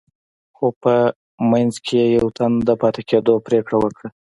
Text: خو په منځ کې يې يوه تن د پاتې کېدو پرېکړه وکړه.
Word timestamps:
خو 0.55 0.67
په 0.81 0.93
منځ 1.51 1.73
کې 1.85 1.95
يې 2.01 2.05
يوه 2.15 2.31
تن 2.37 2.51
د 2.67 2.69
پاتې 2.81 3.01
کېدو 3.09 3.33
پرېکړه 3.47 3.75
وکړه. 3.79 4.07